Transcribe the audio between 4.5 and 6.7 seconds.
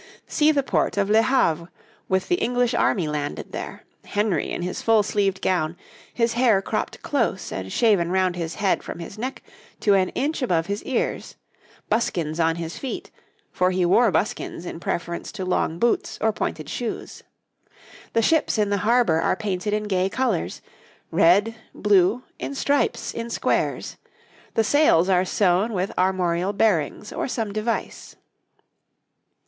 his full sleeved gown, his hair